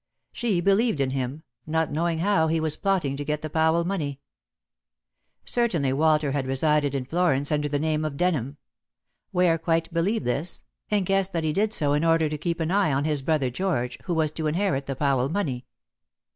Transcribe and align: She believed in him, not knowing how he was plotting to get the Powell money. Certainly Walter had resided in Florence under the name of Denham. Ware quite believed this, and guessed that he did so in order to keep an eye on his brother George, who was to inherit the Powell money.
She 0.31 0.61
believed 0.61 0.99
in 0.99 1.11
him, 1.11 1.43
not 1.67 1.91
knowing 1.91 2.17
how 2.17 2.47
he 2.47 2.59
was 2.59 2.75
plotting 2.75 3.15
to 3.17 3.23
get 3.23 3.43
the 3.43 3.51
Powell 3.51 3.85
money. 3.85 4.19
Certainly 5.45 5.93
Walter 5.93 6.31
had 6.31 6.47
resided 6.47 6.95
in 6.95 7.05
Florence 7.05 7.51
under 7.51 7.69
the 7.69 7.77
name 7.77 8.03
of 8.03 8.17
Denham. 8.17 8.57
Ware 9.31 9.59
quite 9.59 9.93
believed 9.93 10.25
this, 10.25 10.63
and 10.89 11.05
guessed 11.05 11.33
that 11.33 11.43
he 11.43 11.53
did 11.53 11.71
so 11.71 11.93
in 11.93 12.03
order 12.03 12.29
to 12.29 12.37
keep 12.39 12.59
an 12.59 12.71
eye 12.71 12.91
on 12.91 13.03
his 13.05 13.21
brother 13.21 13.51
George, 13.51 13.99
who 14.05 14.15
was 14.15 14.31
to 14.31 14.47
inherit 14.47 14.87
the 14.87 14.95
Powell 14.95 15.29
money. 15.29 15.67